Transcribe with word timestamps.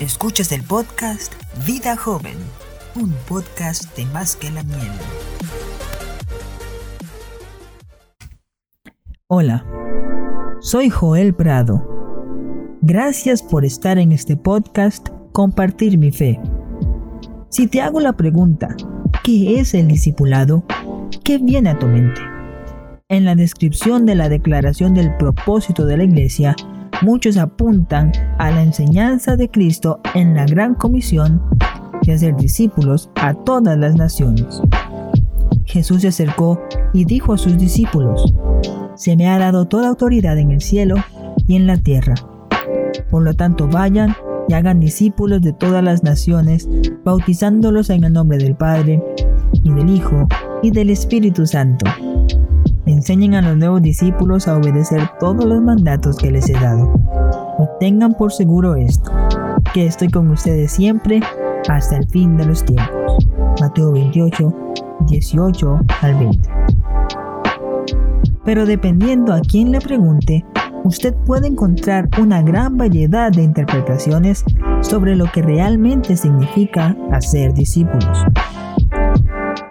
Escuchas 0.00 0.50
el 0.52 0.62
podcast 0.62 1.34
Vida 1.66 1.94
Joven, 1.94 2.38
un 2.96 3.12
podcast 3.28 3.94
de 3.98 4.06
más 4.06 4.34
que 4.34 4.50
la 4.50 4.62
miel. 4.62 4.90
Hola, 9.26 9.66
soy 10.60 10.88
Joel 10.88 11.34
Prado. 11.34 11.86
Gracias 12.80 13.42
por 13.42 13.66
estar 13.66 13.98
en 13.98 14.12
este 14.12 14.38
podcast 14.38 15.10
Compartir 15.32 15.98
mi 15.98 16.10
fe. 16.10 16.40
Si 17.50 17.66
te 17.66 17.82
hago 17.82 18.00
la 18.00 18.14
pregunta, 18.14 18.74
¿qué 19.22 19.60
es 19.60 19.74
el 19.74 19.86
discipulado? 19.86 20.64
¿Qué 21.22 21.36
viene 21.36 21.68
a 21.68 21.78
tu 21.78 21.86
mente? 21.86 22.22
En 23.10 23.26
la 23.26 23.34
descripción 23.34 24.06
de 24.06 24.14
la 24.14 24.30
declaración 24.30 24.94
del 24.94 25.14
propósito 25.18 25.84
de 25.84 25.98
la 25.98 26.04
iglesia, 26.04 26.56
muchos 27.02 27.36
apuntan 27.36 28.12
a 28.38 28.50
la 28.50 28.62
enseñanza 28.62 29.36
de 29.36 29.50
Cristo 29.50 30.00
en 30.14 30.34
la 30.34 30.46
gran 30.46 30.74
comisión 30.74 31.42
de 32.02 32.12
hacer 32.12 32.36
discípulos 32.36 33.10
a 33.16 33.34
todas 33.34 33.78
las 33.78 33.96
naciones. 33.96 34.60
Jesús 35.64 36.02
se 36.02 36.08
acercó 36.08 36.60
y 36.92 37.04
dijo 37.04 37.32
a 37.32 37.38
sus 37.38 37.56
discípulos, 37.58 38.34
Se 38.96 39.16
me 39.16 39.28
ha 39.28 39.38
dado 39.38 39.66
toda 39.66 39.88
autoridad 39.88 40.38
en 40.38 40.50
el 40.50 40.60
cielo 40.60 40.96
y 41.46 41.56
en 41.56 41.66
la 41.66 41.76
tierra. 41.76 42.14
Por 43.10 43.22
lo 43.22 43.34
tanto, 43.34 43.68
vayan 43.68 44.14
y 44.48 44.54
hagan 44.54 44.80
discípulos 44.80 45.42
de 45.42 45.52
todas 45.52 45.82
las 45.82 46.02
naciones, 46.02 46.68
bautizándolos 47.04 47.90
en 47.90 48.04
el 48.04 48.12
nombre 48.12 48.38
del 48.38 48.56
Padre, 48.56 49.02
y 49.52 49.72
del 49.72 49.90
Hijo, 49.90 50.26
y 50.62 50.70
del 50.70 50.90
Espíritu 50.90 51.46
Santo 51.46 51.86
enseñen 52.92 53.34
a 53.34 53.42
los 53.42 53.56
nuevos 53.56 53.82
discípulos 53.82 54.48
a 54.48 54.56
obedecer 54.56 55.08
todos 55.18 55.44
los 55.44 55.60
mandatos 55.62 56.16
que 56.16 56.30
les 56.30 56.48
he 56.48 56.54
dado. 56.54 56.92
Y 57.58 57.64
tengan 57.78 58.14
por 58.14 58.32
seguro 58.32 58.74
esto, 58.76 59.10
que 59.72 59.86
estoy 59.86 60.08
con 60.08 60.28
ustedes 60.30 60.72
siempre 60.72 61.20
hasta 61.68 61.96
el 61.96 62.08
fin 62.08 62.36
de 62.36 62.46
los 62.46 62.64
tiempos. 62.64 63.26
Mateo 63.60 63.92
28, 63.92 64.54
18 65.06 65.80
al 66.00 66.14
20. 66.14 66.50
Pero 68.44 68.66
dependiendo 68.66 69.34
a 69.34 69.40
quién 69.40 69.70
le 69.70 69.80
pregunte, 69.80 70.44
usted 70.84 71.14
puede 71.26 71.48
encontrar 71.48 72.08
una 72.20 72.42
gran 72.42 72.76
variedad 72.76 73.30
de 73.30 73.42
interpretaciones 73.42 74.44
sobre 74.80 75.14
lo 75.14 75.30
que 75.30 75.42
realmente 75.42 76.16
significa 76.16 76.96
hacer 77.12 77.52
discípulos. 77.52 78.24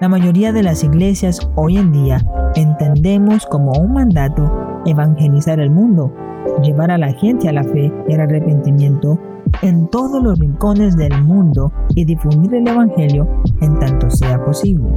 La 0.00 0.08
mayoría 0.08 0.52
de 0.52 0.62
las 0.62 0.84
iglesias 0.84 1.50
hoy 1.56 1.76
en 1.76 1.90
día 1.90 2.24
entendemos 2.54 3.44
como 3.46 3.72
un 3.72 3.94
mandato 3.94 4.80
evangelizar 4.86 5.58
el 5.58 5.70
mundo, 5.70 6.14
llevar 6.62 6.92
a 6.92 6.98
la 6.98 7.12
gente 7.14 7.48
a 7.48 7.52
la 7.52 7.64
fe 7.64 7.92
y 8.06 8.14
al 8.14 8.20
arrepentimiento 8.20 9.18
en 9.60 9.88
todos 9.88 10.22
los 10.22 10.38
rincones 10.38 10.96
del 10.96 11.20
mundo 11.24 11.72
y 11.96 12.04
difundir 12.04 12.54
el 12.54 12.68
Evangelio 12.68 13.26
en 13.60 13.76
tanto 13.80 14.08
sea 14.08 14.44
posible. 14.44 14.88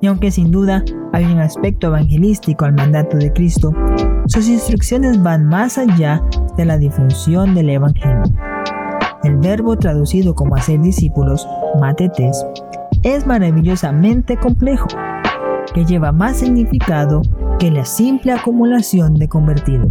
Y 0.00 0.08
aunque 0.08 0.32
sin 0.32 0.50
duda 0.50 0.84
hay 1.12 1.24
un 1.24 1.38
aspecto 1.38 1.86
evangelístico 1.86 2.64
al 2.64 2.74
mandato 2.74 3.16
de 3.16 3.32
Cristo, 3.32 3.72
sus 4.26 4.48
instrucciones 4.48 5.22
van 5.22 5.46
más 5.46 5.78
allá 5.78 6.22
de 6.56 6.64
la 6.64 6.76
difusión 6.76 7.54
del 7.54 7.70
Evangelio. 7.70 8.24
El 9.22 9.36
verbo 9.36 9.76
traducido 9.76 10.34
como 10.34 10.56
hacer 10.56 10.80
discípulos, 10.80 11.48
matetes, 11.80 12.44
es 13.02 13.26
maravillosamente 13.26 14.36
complejo, 14.36 14.88
que 15.74 15.84
lleva 15.84 16.12
más 16.12 16.38
significado 16.38 17.22
que 17.58 17.70
la 17.70 17.84
simple 17.84 18.32
acumulación 18.32 19.14
de 19.14 19.28
convertidos. 19.28 19.90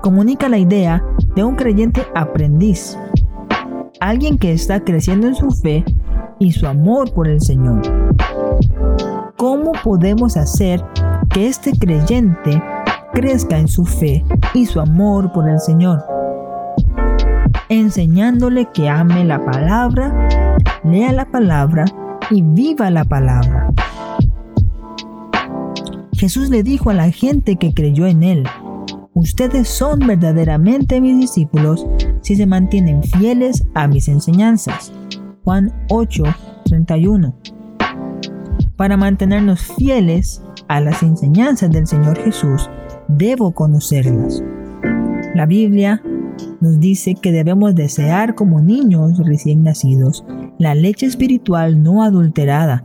Comunica 0.00 0.48
la 0.48 0.58
idea 0.58 1.04
de 1.34 1.44
un 1.44 1.56
creyente 1.56 2.06
aprendiz, 2.14 2.96
alguien 4.00 4.38
que 4.38 4.52
está 4.52 4.80
creciendo 4.80 5.26
en 5.26 5.34
su 5.34 5.50
fe 5.50 5.84
y 6.38 6.52
su 6.52 6.66
amor 6.66 7.12
por 7.12 7.28
el 7.28 7.40
Señor. 7.40 7.82
¿Cómo 9.36 9.72
podemos 9.84 10.36
hacer 10.36 10.84
que 11.30 11.46
este 11.46 11.72
creyente 11.72 12.62
crezca 13.12 13.58
en 13.58 13.68
su 13.68 13.84
fe 13.84 14.24
y 14.54 14.66
su 14.66 14.80
amor 14.80 15.32
por 15.32 15.48
el 15.48 15.60
Señor? 15.60 16.04
Enseñándole 17.68 18.68
que 18.72 18.88
ame 18.88 19.24
la 19.24 19.44
palabra 19.44 20.28
lea 20.84 21.12
la 21.12 21.30
palabra 21.30 21.84
y 22.30 22.42
viva 22.42 22.90
la 22.90 23.04
palabra. 23.04 23.72
Jesús 26.12 26.50
le 26.50 26.62
dijo 26.62 26.90
a 26.90 26.94
la 26.94 27.10
gente 27.10 27.56
que 27.56 27.72
creyó 27.72 28.06
en 28.06 28.22
él, 28.22 28.44
ustedes 29.14 29.68
son 29.68 30.00
verdaderamente 30.00 31.00
mis 31.00 31.18
discípulos 31.18 31.86
si 32.22 32.36
se 32.36 32.46
mantienen 32.46 33.02
fieles 33.02 33.64
a 33.74 33.86
mis 33.86 34.08
enseñanzas. 34.08 34.92
Juan 35.44 35.72
8, 35.90 36.24
31. 36.64 37.34
Para 38.76 38.96
mantenernos 38.96 39.60
fieles 39.76 40.42
a 40.68 40.80
las 40.80 41.02
enseñanzas 41.02 41.70
del 41.70 41.86
Señor 41.86 42.18
Jesús, 42.22 42.68
debo 43.08 43.52
conocerlas. 43.52 44.42
La 45.34 45.46
Biblia 45.46 46.02
nos 46.60 46.80
dice 46.80 47.14
que 47.14 47.32
debemos 47.32 47.74
desear 47.74 48.34
como 48.34 48.60
niños 48.60 49.18
recién 49.18 49.62
nacidos 49.62 50.24
la 50.58 50.74
leche 50.74 51.06
espiritual 51.06 51.82
no 51.82 52.02
adulterada. 52.02 52.84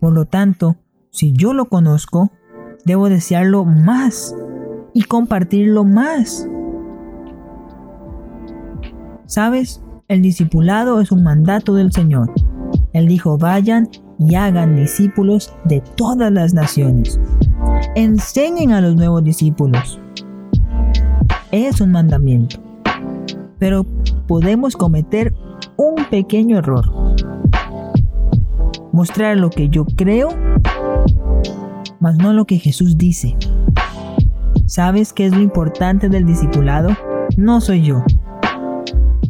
Por 0.00 0.12
lo 0.12 0.26
tanto, 0.26 0.76
si 1.10 1.32
yo 1.32 1.54
lo 1.54 1.66
conozco, 1.66 2.30
debo 2.84 3.08
desearlo 3.08 3.64
más 3.64 4.34
y 4.92 5.02
compartirlo 5.04 5.84
más. 5.84 6.48
¿Sabes? 9.26 9.82
El 10.08 10.22
discipulado 10.22 11.00
es 11.00 11.10
un 11.10 11.22
mandato 11.22 11.74
del 11.74 11.92
Señor. 11.92 12.32
Él 12.92 13.08
dijo, 13.08 13.38
vayan 13.38 13.88
y 14.18 14.34
hagan 14.34 14.76
discípulos 14.76 15.54
de 15.64 15.82
todas 15.96 16.30
las 16.30 16.52
naciones. 16.52 17.18
Enseñen 17.94 18.72
a 18.72 18.80
los 18.80 18.94
nuevos 18.96 19.24
discípulos. 19.24 20.00
Es 21.54 21.80
un 21.80 21.92
mandamiento. 21.92 22.56
Pero 23.60 23.86
podemos 24.26 24.74
cometer 24.76 25.32
un 25.76 25.94
pequeño 26.10 26.58
error. 26.58 26.84
Mostrar 28.90 29.36
lo 29.36 29.50
que 29.50 29.68
yo 29.68 29.84
creo, 29.84 30.30
mas 32.00 32.16
no 32.16 32.32
lo 32.32 32.44
que 32.44 32.58
Jesús 32.58 32.98
dice. 32.98 33.36
¿Sabes 34.66 35.12
qué 35.12 35.26
es 35.26 35.32
lo 35.32 35.42
importante 35.42 36.08
del 36.08 36.26
discipulado? 36.26 36.90
No 37.36 37.60
soy 37.60 37.82
yo, 37.82 38.02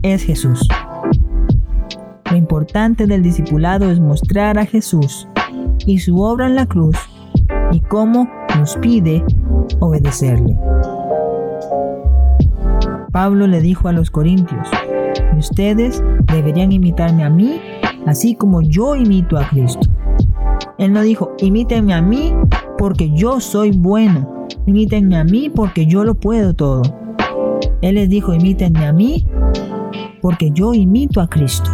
es 0.01 0.23
Jesús. 0.23 0.67
Lo 2.31 2.39
importante 2.39 3.07
del 3.07 3.23
discipulado 3.23 3.91
es 3.91 4.01
mostrar 4.01 4.59
a 4.59 4.65
Jesús 4.65 5.29
y 5.85 5.99
su 5.99 6.23
obra 6.23 6.47
en 6.47 6.55
la 6.55 6.65
cruz 6.65 6.97
y 7.71 7.81
cómo 7.81 8.27
nos 8.57 8.79
pide 8.79 9.23
obedecerle. 9.81 10.57
Pablo 13.15 13.47
le 13.47 13.61
dijo 13.61 13.87
a 13.87 13.93
los 13.93 14.11
corintios, 14.11 14.67
ustedes 15.39 16.03
deberían 16.33 16.73
imitarme 16.73 17.23
a 17.23 17.31
mí, 17.31 17.61
así 18.07 18.35
como 18.35 18.61
yo 18.61 18.97
imito 18.97 19.39
a 19.39 19.49
Cristo. 19.51 19.89
Él 20.79 20.93
no 20.93 21.01
dijo, 21.03 21.31
imítenme 21.39 21.95
a 21.95 22.03
mí 22.03 22.35
porque 22.77 23.13
yo 23.13 23.39
soy 23.39 23.71
bueno, 23.71 24.49
imítenme 24.67 25.17
a 25.17 25.23
mí 25.23 25.49
porque 25.49 25.87
yo 25.87 26.03
lo 26.03 26.17
puedo 26.17 26.55
todo. 26.55 26.83
Él 27.83 27.95
les 27.95 28.09
dijo, 28.09 28.35
imítenme 28.35 28.85
a 28.85 28.93
mí 28.93 29.25
porque 30.21 30.51
yo 30.51 30.75
imito 30.75 31.21
a 31.21 31.29
Cristo. 31.29 31.71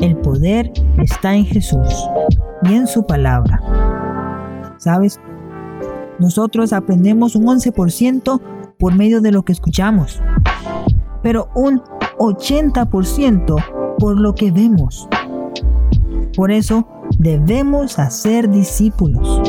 El 0.00 0.18
poder 0.18 0.72
está 0.98 1.34
en 1.34 1.46
Jesús 1.46 2.08
y 2.62 2.74
en 2.74 2.86
su 2.86 3.04
palabra. 3.04 3.60
¿Sabes? 4.76 5.18
Nosotros 6.20 6.72
aprendemos 6.72 7.34
un 7.34 7.46
11% 7.46 8.40
por 8.78 8.94
medio 8.94 9.20
de 9.20 9.32
lo 9.32 9.42
que 9.42 9.52
escuchamos, 9.52 10.20
pero 11.22 11.48
un 11.54 11.82
80% 12.18 13.96
por 13.98 14.20
lo 14.20 14.34
que 14.34 14.50
vemos. 14.50 15.08
Por 16.36 16.50
eso 16.50 16.86
debemos 17.18 17.98
hacer 17.98 18.50
discípulos. 18.50 19.42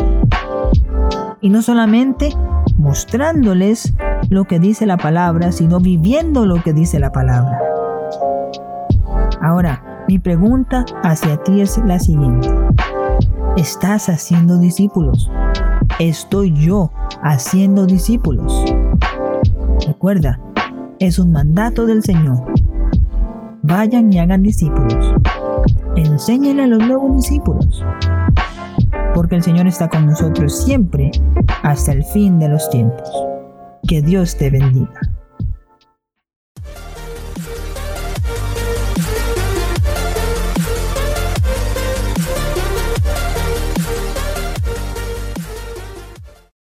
Y 1.42 1.50
no 1.50 1.62
solamente 1.62 2.30
mostrándoles 2.78 3.94
lo 4.30 4.46
que 4.46 4.60
dice 4.60 4.86
la 4.86 4.98
palabra, 4.98 5.52
sino 5.52 5.80
viviendo 5.80 6.46
lo 6.46 6.62
que 6.64 6.74
dice 6.74 7.00
la 7.00 7.12
palabra. 7.12 7.60
Ahora, 9.42 10.06
mi 10.08 10.20
pregunta 10.20 10.86
hacia 11.04 11.38
ti 11.44 11.62
es 11.62 11.78
la 11.80 12.00
siguiente. 12.00 12.50
¿Estás 13.56 14.10
haciendo 14.10 14.58
discípulos? 14.58 15.30
¿Estoy 16.00 16.54
yo 16.54 16.92
haciendo 17.22 17.86
discípulos? 17.86 18.64
recuerda, 19.98 20.40
es 21.00 21.18
un 21.18 21.32
mandato 21.32 21.88
del 21.88 22.04
Señor. 22.04 22.38
Vayan 23.64 24.14
y 24.14 24.20
hagan 24.20 24.44
discípulos. 24.44 24.96
Enséñenle 25.96 26.66
a 26.66 26.68
los 26.68 26.78
nuevos 26.86 27.16
discípulos. 27.16 27.84
Porque 29.16 29.38
el 29.38 29.42
Señor 29.42 29.66
está 29.66 29.90
con 29.90 30.06
nosotros 30.06 30.56
siempre 30.56 31.10
hasta 31.64 31.94
el 31.94 32.04
fin 32.04 32.38
de 32.38 32.48
los 32.48 32.70
tiempos. 32.70 33.10
Que 33.88 34.04
Dios 34.04 34.38
te 34.38 34.52
bendiga. 34.52 35.02